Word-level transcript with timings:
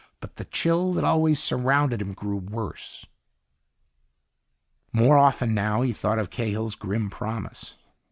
But 0.19 0.37
the 0.37 0.45
chill 0.45 0.93
that 0.93 1.03
always 1.03 1.37
surrounded 1.37 2.01
him 2.01 2.13
grew 2.15 2.37
worse. 2.37 3.05
More 4.91 5.15
often, 5.19 5.53
now, 5.53 5.83
he 5.83 5.93
thought 5.93 6.17
of 6.17 6.31
Cahill's 6.31 6.73
grim 6.73 7.11
promise. 7.11 7.77